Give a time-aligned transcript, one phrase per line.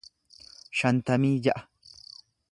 [0.79, 1.63] shantamii ja'a